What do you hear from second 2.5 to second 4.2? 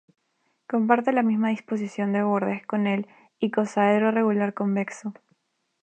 con el icosaedro